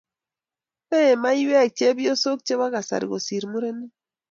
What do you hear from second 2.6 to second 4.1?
kasari kosiir murenik